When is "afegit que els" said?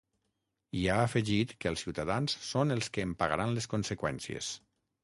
1.01-1.85